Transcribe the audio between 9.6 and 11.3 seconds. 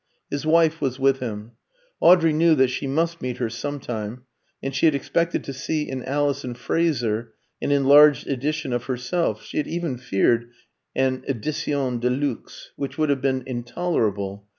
even feared an